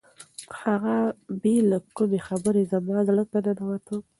هغه 0.61 0.95
بې 1.41 1.55
له 1.69 1.77
کومې 1.97 2.19
خبرې 2.27 2.63
زما 2.71 2.97
زړه 3.07 3.23
ته 3.31 3.37
ننوته. 3.45 3.95